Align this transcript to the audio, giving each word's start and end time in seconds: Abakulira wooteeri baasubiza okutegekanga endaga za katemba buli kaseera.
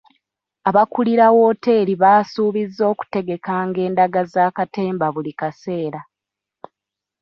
Abakulira 0.69 1.25
wooteeri 1.35 1.93
baasubiza 2.03 2.83
okutegekanga 2.93 3.79
endaga 3.87 4.21
za 4.33 4.45
katemba 4.57 5.05
buli 5.13 5.31
kaseera. 5.39 6.01